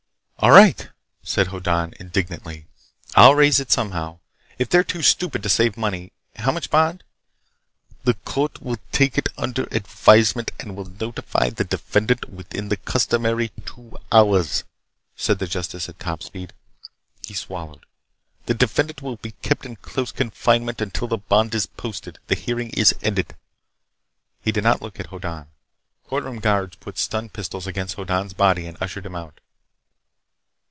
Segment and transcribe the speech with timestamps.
[0.43, 0.89] "All right,"
[1.21, 2.65] said Hoddan indignantly.
[3.13, 4.17] "I'll raise it somehow.
[4.57, 7.03] If they're too stupid to save money— How much bond?"
[8.05, 13.49] "The court will take it under advisement and will notify the defendant within the customary
[13.67, 14.63] two hours,"
[15.15, 16.53] said the justice at top speed.
[17.23, 17.85] He swallowed.
[18.47, 22.17] "The defendant will be kept in close confinement until the bond is posted.
[22.29, 23.35] The hearing is ended."
[24.41, 25.49] He did not look at Hoddan.
[26.07, 29.39] Courtroom guards put stun pistols against Hoddan's body and ushered him out.